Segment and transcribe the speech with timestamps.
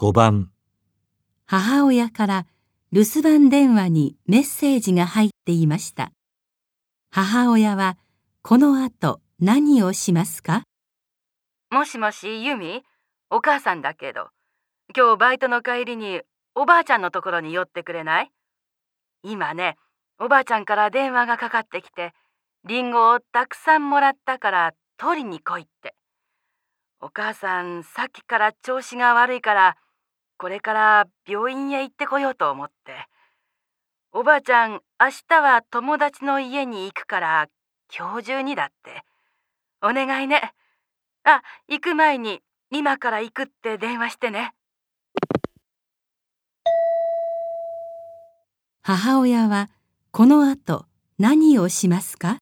[0.00, 0.52] 5番。
[1.44, 2.46] 母親から
[2.92, 6.12] 留守番電話にメッセージが入っていました。
[7.10, 7.98] 母親は
[8.42, 10.62] この後何をしますか？
[11.72, 12.84] もしもし、ユミ？
[13.28, 14.28] お母さんだけど、
[14.96, 16.20] 今日バイトの帰りに
[16.54, 18.30] おばあちゃんのところに寄ってくれない？
[19.24, 19.74] 今ね、
[20.20, 22.12] おばあちゃんから電話がかかってきて、
[22.64, 25.96] リンゴをたくさんもらったから取りに来いって。
[27.00, 29.76] お母さん、さっきから調子が悪いから、
[30.38, 33.08] これから病院へ行ってこようと思って。
[34.12, 37.48] おばあちゃん、明日は友達の家に行くから、
[37.94, 39.02] 今日中にだって。
[39.82, 40.54] お願いね。
[41.24, 42.40] あ、行く前に
[42.70, 44.54] 今から行くって電話してね。
[48.82, 49.68] 母親は
[50.12, 50.86] この後
[51.18, 52.38] 何をしますか？